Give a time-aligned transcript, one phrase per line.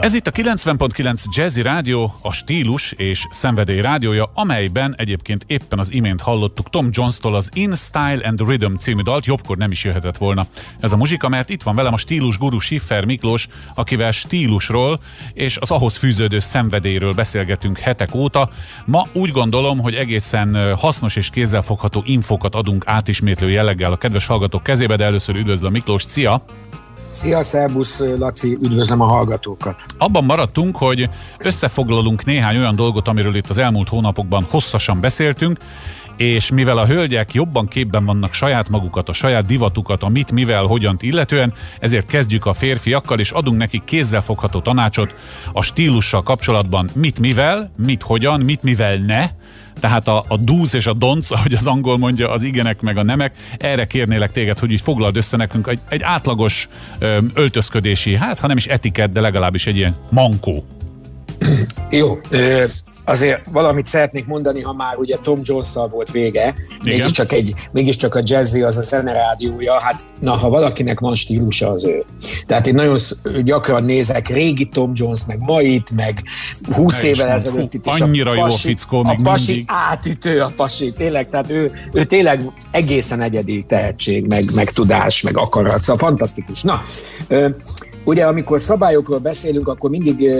[0.00, 5.92] Ez itt a 90.9 Jazzy Rádió, a stílus és szenvedély rádiója, amelyben egyébként éppen az
[5.92, 10.16] imént hallottuk Tom Jones-tól az In Style and Rhythm című dalt, jobbkor nem is jöhetett
[10.16, 10.46] volna
[10.80, 15.00] ez a muzsika, mert itt van velem a stílus guru Schiffer Miklós, akivel stílusról
[15.34, 18.50] és az ahhoz fűződő szenvedélyről beszélgetünk hetek óta.
[18.84, 24.62] Ma úgy gondolom, hogy egészen hasznos és kézzelfogható infokat adunk átismétlő jelleggel a kedves hallgatók
[24.62, 26.44] kezébe, de először üdvözlöm Miklós, szia!
[27.14, 29.82] Szia, szervusz, Laci, üdvözlöm a hallgatókat.
[29.98, 31.08] Abban maradtunk, hogy
[31.38, 35.58] összefoglalunk néhány olyan dolgot, amiről itt az elmúlt hónapokban hosszasan beszéltünk,
[36.16, 40.64] és mivel a hölgyek jobban képben vannak saját magukat, a saját divatukat, a mit, mivel,
[40.64, 45.14] hogyan illetően, ezért kezdjük a férfiakkal, és adunk nekik kézzelfogható tanácsot
[45.52, 49.30] a stílussal kapcsolatban, mit, mivel, mit, hogyan, mit, mivel ne,
[49.80, 53.02] tehát a, a do's és a don'ts, ahogy az angol mondja, az igenek meg a
[53.02, 58.38] nemek, erre kérnélek téged, hogy így foglald össze nekünk egy, egy átlagos ö, öltözködési, hát
[58.38, 60.64] ha nem is etikett, de legalábbis egy ilyen mankó.
[61.90, 62.18] Jó,
[63.04, 68.20] azért valamit szeretnék mondani, ha már ugye Tom jones volt vége, mégiscsak, egy, mégiscsak a
[68.24, 72.04] jazzy az a zene rádiója, hát na, ha valakinek van stílusa, az ő.
[72.46, 72.96] Tehát én nagyon
[73.42, 76.22] gyakran nézek régi Tom Jones, meg mait, meg
[76.72, 79.70] 20 ne évvel ezelőtt itt Annyira a pasi, jó a fickó, a pasi mindig.
[79.90, 85.36] átütő a pasi, tényleg, tehát ő, ő tényleg egészen egyedi tehetség, meg, meg tudás, meg
[85.36, 86.62] akarat, szóval fantasztikus.
[86.62, 86.82] Na,
[88.04, 90.30] Ugye, amikor szabályokról beszélünk, akkor mindig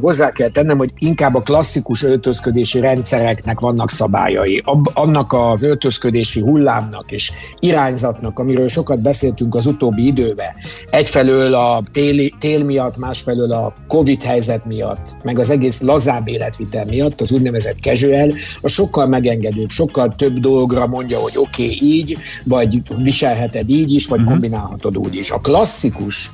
[0.00, 4.62] hozzá kell tennem, hogy inkább a klasszikus öltözködési rendszereknek vannak szabályai.
[4.94, 10.54] Annak az öltözködési hullámnak és irányzatnak, amiről sokat beszéltünk az utóbbi időben.
[10.90, 16.84] Egyfelől a téli, tél miatt, másfelől a Covid helyzet miatt, meg az egész lazább életvitel
[16.84, 22.16] miatt, az úgynevezett casual, a sokkal megengedőbb, sokkal több dolgra mondja, hogy oké, okay, így,
[22.44, 24.32] vagy viselheted így is, vagy uh-huh.
[24.32, 25.30] kombinálhatod úgy is.
[25.30, 26.30] A klasszikus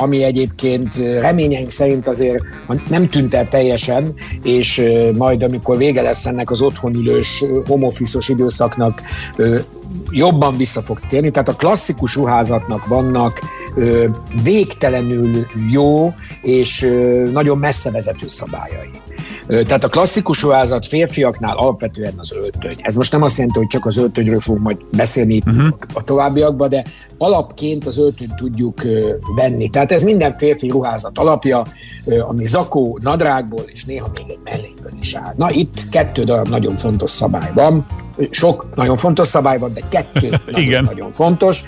[0.00, 2.42] ami egyébként reményeink szerint azért
[2.88, 4.82] nem tűnt el teljesen, és
[5.16, 9.02] majd amikor vége lesz ennek az otthonülős, homofiszos időszaknak,
[10.10, 11.30] jobban vissza fog térni.
[11.30, 13.40] Tehát a klasszikus ruházatnak vannak
[14.42, 16.90] végtelenül jó és
[17.32, 18.90] nagyon messze vezető szabályai.
[19.50, 22.74] Tehát a klasszikus ruházat férfiaknál alapvetően az öltöny.
[22.82, 25.66] Ez most nem azt jelenti, hogy csak az öltönyről fogunk majd beszélni uh-huh.
[25.94, 26.84] a továbbiakban, de
[27.18, 28.82] alapként az öltönyt tudjuk
[29.34, 29.68] venni.
[29.68, 31.62] Tehát ez minden férfi ruházat alapja,
[32.20, 35.34] ami zakó, nadrágból és néha még egy melléből is áll.
[35.36, 37.86] Na itt kettő darab nagyon fontos szabály van.
[38.30, 40.84] Sok nagyon fontos szabály van, de kettő nagyon, Igen.
[40.84, 41.62] nagyon fontos.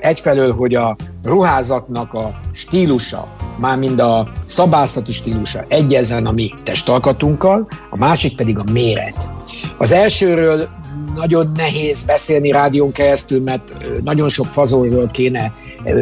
[0.00, 3.28] Egyfelől, hogy a ruházatnak a stílusa,
[3.58, 9.30] mármint a szabászati stílusa egyezzen a mi testalkatunkkal, a másik pedig a méret.
[9.78, 10.68] Az elsőről
[11.14, 13.62] nagyon nehéz beszélni rádión keresztül, mert
[14.04, 15.52] nagyon sok fazolról kéne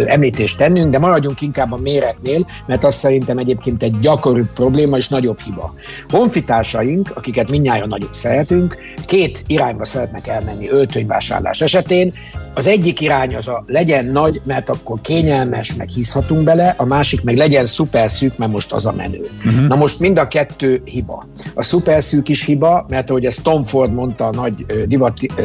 [0.06, 5.09] említést tennünk, de maradjunk inkább a méretnél, mert azt szerintem egyébként egy gyakori probléma és
[5.09, 5.75] nagyobb hiba.
[6.09, 12.12] Honfitársaink, akiket mindnyáján nagyon szeretünk, két irányba szeretnek elmenni öltönyvásárlás esetén.
[12.55, 17.22] Az egyik irány az a legyen nagy, mert akkor kényelmes, meg hiszhatunk bele, a másik
[17.22, 19.28] meg legyen szuper szűk, mert most az a menő.
[19.44, 19.66] Uh-huh.
[19.66, 21.25] Na most mind a kettő hiba.
[21.55, 24.66] A szuper szűk is hiba, mert ahogy ezt Tom Ford mondta, a nagy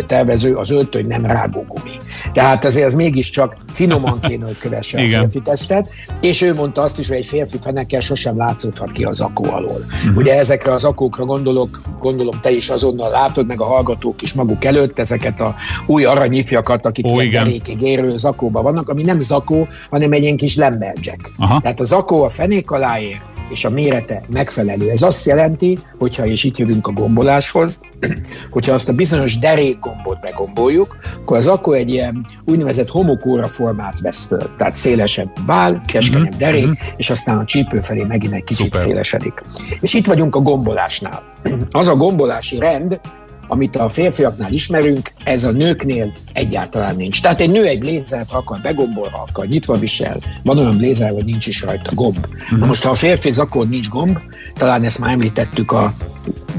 [0.07, 1.91] tervező, az öltöny nem rágógumi.
[2.33, 5.87] Tehát azért ez mégiscsak finoman kéne, hogy kövesse a férfi testet,
[6.21, 9.85] és ő mondta azt is, hogy egy férfi fenekkel sosem látszódhat ki az akó alól.
[9.85, 10.17] Uh-huh.
[10.17, 14.65] Ugye ezekre az akókra gondolok, gondolom te is azonnal látod, meg a hallgatók is maguk
[14.65, 15.55] előtt, ezeket a
[15.85, 20.55] új aranyifjakat, akik Ó, derékig érő zakóban vannak, ami nem zakó, hanem egy ilyen kis
[20.55, 21.31] lemberjack.
[21.37, 24.89] Tehát a zakó a fenék alá ér, és a mérete megfelelő.
[24.89, 27.79] Ez azt jelenti, hogyha, és itt jövünk a gomboláshoz,
[28.51, 34.25] hogyha azt a bizonyos derékgombot begomboljuk, akkor az akkor egy ilyen úgynevezett homokóra formát vesz
[34.25, 34.55] föl.
[34.57, 36.39] Tehát szélesebb vál, keskenyebb uh-huh.
[36.39, 36.87] derék, uh-huh.
[36.97, 38.81] és aztán a csípő felé megint egy kicsit Super.
[38.81, 39.41] szélesedik.
[39.79, 41.23] És itt vagyunk a gombolásnál.
[41.71, 42.99] Az a gombolási rend,
[43.47, 47.21] amit a férfiaknál ismerünk, ez a nőknél egyáltalán nincs.
[47.21, 51.47] Tehát egy nő egy blézert akar begombolva, akar nyitva visel, van olyan blézer, hogy nincs
[51.47, 52.27] is rajta gomb.
[52.57, 54.17] Na most, ha a férfi akkor nincs gomb,
[54.53, 55.93] talán ezt már említettük a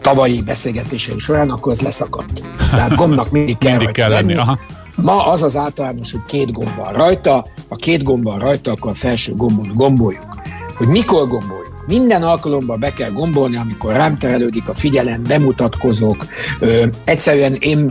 [0.00, 2.42] tavalyi beszélgetéseink során, akkor ez leszakadt.
[2.70, 4.34] Tehát gombnak mindig kell, mindig kell lenni.
[4.34, 4.58] Aha.
[4.96, 8.90] Ma az az általános, hogy két gomb van rajta, a két gomb van rajta, akkor
[8.90, 10.36] a felső gombon gomboljuk.
[10.76, 11.65] Hogy mikor gomboljuk?
[11.86, 16.26] Minden alkalommal be kell gombolni, amikor rám terelődik a figyelem, bemutatkozok.
[16.60, 17.90] Ö, egyszerűen én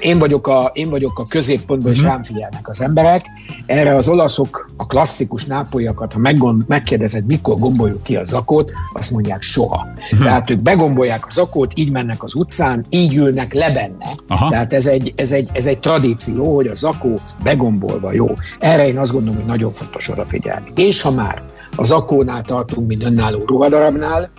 [0.00, 2.08] én vagyok a, én vagyok a középpontban, és mhm.
[2.08, 3.24] rám figyelnek az emberek.
[3.66, 9.10] Erre az olaszok, a klasszikus nápolyakat, ha meggond, megkérdezed, mikor gomboljuk ki a zakót, azt
[9.10, 9.86] mondják soha.
[10.12, 10.22] Uh-huh.
[10.22, 14.14] Tehát ők begombolják a zakót, így mennek az utcán, így ülnek le benne.
[14.28, 14.50] Aha.
[14.50, 18.34] Tehát ez egy, ez, egy, ez egy tradíció, hogy a zakó begombolva jó.
[18.58, 20.66] Erre én azt gondolom, hogy nagyon fontos odafigyelni.
[20.74, 21.42] És ha már
[21.76, 24.30] az akónál tartunk, mint önálló ruhadarabnál,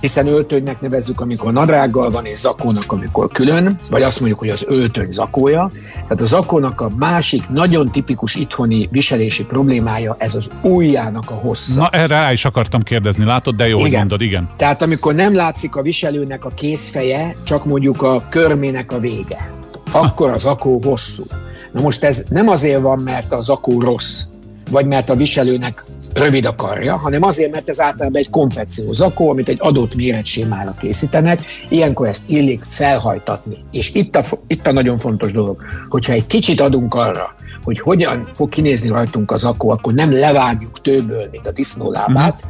[0.00, 4.64] hiszen öltönynek nevezzük, amikor nadrággal van, és zakónak, amikor külön, vagy azt mondjuk, hogy az
[4.66, 5.70] öltöny zakója.
[5.92, 11.80] Tehát a zakónak a másik nagyon tipikus itthoni viselési problémája, ez az ujjának a hossza.
[11.80, 13.88] Na erre rá is akartam kérdezni, látod, de jó, igen.
[13.88, 14.48] hogy mondod, igen.
[14.56, 19.50] Tehát amikor nem látszik a viselőnek a kézfeje, csak mondjuk a körmének a vége,
[19.92, 21.24] akkor az akó hosszú.
[21.72, 24.22] Na most ez nem azért van, mert az akó rossz,
[24.70, 25.84] vagy mert a viselőnek
[26.14, 30.74] rövid a karja, hanem azért, mert ez általában egy konfekció zakó, amit egy adott méretsémára
[30.80, 33.56] készítenek, ilyenkor ezt illik felhajtatni.
[33.70, 37.34] És itt a, itt a nagyon fontos dolog, hogyha egy kicsit adunk arra,
[37.64, 42.46] hogy hogyan fog kinézni rajtunk az zakó, akkor nem levágjuk tőből, mint a disznólábát,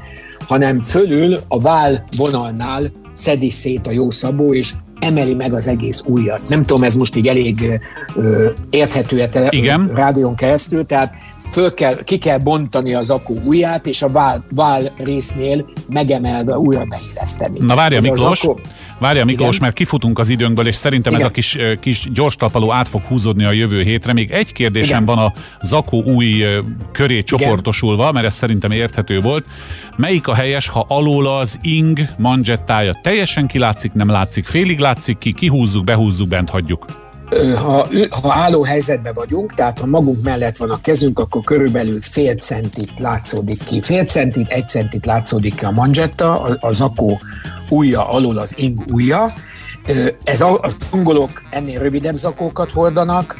[0.46, 6.02] hanem fölül a vál vonalnál szedi szét a jó szabó, és emeli meg az egész
[6.04, 6.48] újat.
[6.48, 7.80] Nem tudom, ez most így elég
[8.16, 9.90] ö, érthető-e Igen.
[9.94, 11.14] rádión keresztül, tehát
[11.50, 16.84] föl kell, ki kell bontani az akú ujját, és a vál, vál résznél megemelve újra
[16.84, 17.58] beilleszteni.
[17.60, 18.60] Na várja Miklós, akku...
[18.98, 19.60] Várja Miklós, Igen?
[19.60, 21.24] mert kifutunk az időnkből, és szerintem Igen.
[21.24, 24.12] ez a kis, kis gyors talpaló át fog húzódni a jövő hétre.
[24.12, 25.04] Még egy kérdésem Igen.
[25.04, 26.44] van a Zakó új
[26.92, 27.24] köré Igen.
[27.24, 29.46] csoportosulva, mert ez szerintem érthető volt.
[29.96, 35.32] Melyik a helyes, ha alól az ing manzsettája teljesen kilátszik, nem látszik, félig látszik ki,
[35.32, 36.84] kihúzzuk, behúzzuk, bent hagyjuk?
[37.56, 37.88] Ha,
[38.22, 42.98] ha álló helyzetben vagyunk, tehát ha magunk mellett van a kezünk, akkor körülbelül fél centit
[42.98, 43.80] látszódik ki.
[43.82, 47.20] Fél centit, egy centit látszódik ki a manzsetta, az akó
[47.68, 49.26] ujja alul az ing ujja.
[50.24, 53.38] Ez a, a angolok ennél rövidebb zakókat hordanak,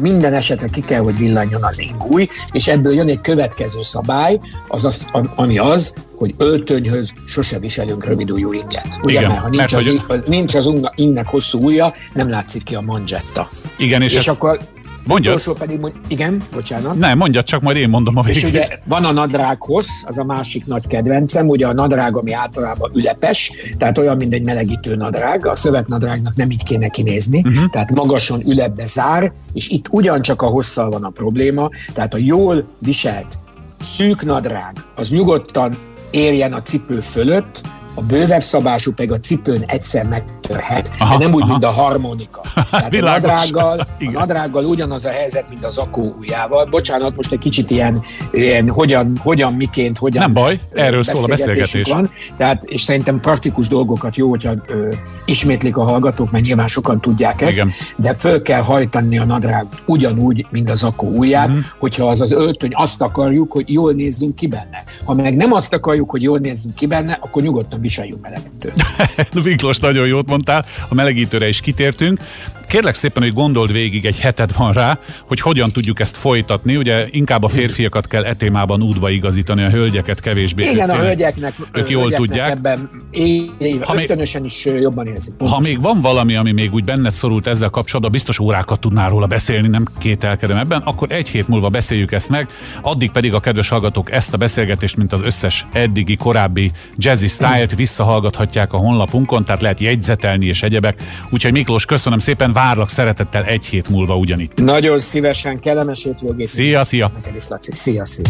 [0.00, 4.84] minden esetre ki kell, hogy villanjon az ingúj, és ebből jön egy következő szabály, az
[4.84, 8.86] az, ami az, hogy öltönyhöz sose viselünk rövidújú inget.
[9.02, 10.22] Ugye, Igen, mert ha nincs, mert, az, hogy...
[10.26, 13.48] nincs az ingnek hosszú ujja, nem látszik ki a manzsetta.
[13.76, 14.28] Igen, és, és ez...
[14.28, 14.58] akkor
[15.04, 15.30] Mondja.
[15.30, 16.98] Utolsó pedig, igen, bocsánat.
[16.98, 18.42] Nem, mondja, csak majd én mondom a végét.
[18.42, 22.90] És ugye van a nadrághoz, az a másik nagy kedvencem, ugye a nadrág, ami általában
[22.94, 27.70] ülepes, tehát olyan, mint egy melegítő nadrág, a szövetnadrágnak nem így kéne kinézni, uh-huh.
[27.70, 32.64] tehát magasan ülepbe zár, és itt ugyancsak a hosszal van a probléma, tehát a jól
[32.78, 33.38] viselt
[33.80, 35.74] szűk nadrág, az nyugodtan
[36.10, 37.60] érjen a cipő fölött,
[37.94, 41.50] a bővebb szabású pedig a cipőn egyszer megtörhet, aha, de nem úgy, aha.
[41.50, 42.40] mint a harmonika.
[42.70, 46.64] Tehát a nadrággal, a nadrággal ugyanaz a helyzet, mint az akó ujjával.
[46.64, 48.02] Bocsánat, most egy kicsit ilyen,
[48.32, 51.88] ilyen hogyan, hogyan, miként, hogyan Nem baj, erről szól a beszélgetés.
[51.88, 52.10] Van.
[52.36, 54.88] Tehát, és szerintem praktikus dolgokat jó, hogyha ö,
[55.24, 57.70] ismétlik a hallgatók, mert nyilván sokan tudják ezt, Igen.
[57.96, 61.56] de föl kell hajtani a nadrág ugyanúgy, mint az akó ujját, mm.
[61.78, 64.84] hogyha az az öltöny azt akarjuk, hogy jól nézzünk ki benne.
[65.04, 68.82] Ha meg nem azt akarjuk, hogy jól nézzünk ki benne, akkor nyugodtan viseljünk melegítőt.
[69.44, 72.20] Miklós, nagyon jót mondtál, a melegítőre is kitértünk.
[72.72, 76.76] Kérlek szépen, hogy gondold végig, egy heted van rá, hogy hogyan tudjuk ezt folytatni.
[76.76, 80.70] Ugye inkább a férfiakat kell etémában útba igazítani, a hölgyeket kevésbé.
[80.70, 82.50] Igen, a hölgyeknek, ők jól hölgyeknek tudják.
[82.50, 85.34] Ebben éve, ha ösztönösen is jobban érzik.
[85.34, 85.62] Pontosan.
[85.62, 89.26] Ha még van valami, ami még úgy benned szorult ezzel kapcsolatban, biztos órákat tudnál róla
[89.26, 92.48] beszélni, nem kételkedem ebben, akkor egy hét múlva beszéljük ezt meg,
[92.82, 97.74] addig pedig a kedves hallgatók ezt a beszélgetést, mint az összes eddigi korábbi jazzy style-t
[97.74, 101.02] visszahallgathatják a honlapunkon, tehát lehet jegyzetelni és egyebek.
[101.30, 104.60] Úgyhogy Miklós, köszönöm szépen, várlak szeretettel egy hét múlva ugyanitt.
[104.60, 106.46] Nagyon szívesen, kellemes hétvégét.
[106.46, 107.10] Szia, szia!
[107.14, 107.74] Neked is, Laci.
[107.74, 108.24] Szia, szia!